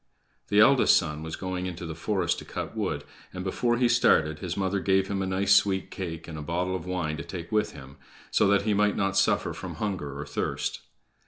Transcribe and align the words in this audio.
The 0.47 0.59
eldest 0.59 0.97
son 0.97 1.21
was 1.21 1.35
going 1.35 1.67
into 1.67 1.85
the 1.85 1.93
forest 1.93 2.39
to 2.39 2.43
cut 2.45 2.75
wood, 2.75 3.03
and, 3.33 3.43
before 3.43 3.77
he 3.77 3.87
started, 3.87 4.39
his 4.39 4.57
mother 4.57 4.79
gave 4.79 5.07
him 5.09 5.21
a 5.21 5.27
nice 5.27 5.53
sweet 5.55 5.91
cake 5.91 6.27
and 6.27 6.39
a 6.39 6.41
bottle 6.41 6.75
of 6.75 6.87
wine 6.87 7.17
to 7.17 7.23
take 7.23 7.51
with 7.51 7.73
him, 7.73 7.97
so 8.31 8.47
that 8.47 8.63
he 8.63 8.73
might 8.73 8.97
not 8.97 9.15
suffer 9.15 9.53
from 9.53 9.75
hunger 9.75 10.19
or 10.19 10.25
thirst. 10.25 10.79